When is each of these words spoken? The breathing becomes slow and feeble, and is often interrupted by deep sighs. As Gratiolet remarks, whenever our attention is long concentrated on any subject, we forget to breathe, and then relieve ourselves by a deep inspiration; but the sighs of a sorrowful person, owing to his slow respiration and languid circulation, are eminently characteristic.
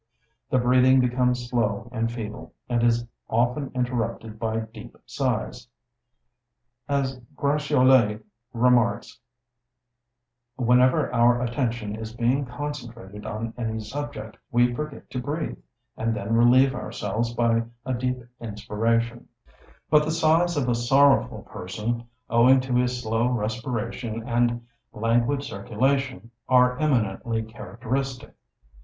The 0.49 0.57
breathing 0.57 0.99
becomes 0.99 1.47
slow 1.47 1.87
and 1.91 2.11
feeble, 2.11 2.55
and 2.67 2.81
is 2.81 3.05
often 3.29 3.69
interrupted 3.75 4.39
by 4.39 4.61
deep 4.61 4.97
sighs. 5.05 5.67
As 6.89 7.19
Gratiolet 7.35 8.23
remarks, 8.51 9.19
whenever 10.55 11.13
our 11.13 11.39
attention 11.43 11.95
is 11.95 12.19
long 12.19 12.47
concentrated 12.47 13.27
on 13.27 13.53
any 13.59 13.79
subject, 13.79 14.37
we 14.51 14.73
forget 14.73 15.07
to 15.11 15.19
breathe, 15.21 15.59
and 15.95 16.15
then 16.15 16.33
relieve 16.33 16.73
ourselves 16.73 17.35
by 17.35 17.65
a 17.85 17.93
deep 17.93 18.17
inspiration; 18.39 19.27
but 19.91 20.03
the 20.03 20.09
sighs 20.09 20.57
of 20.57 20.67
a 20.67 20.73
sorrowful 20.73 21.43
person, 21.43 22.07
owing 22.27 22.59
to 22.61 22.73
his 22.75 22.99
slow 23.03 23.27
respiration 23.27 24.27
and 24.27 24.65
languid 24.93 25.43
circulation, 25.43 26.31
are 26.49 26.75
eminently 26.79 27.43
characteristic. 27.43 28.33